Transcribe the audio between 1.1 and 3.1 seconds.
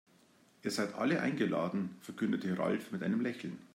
eingeladen, verkündete Ralf mit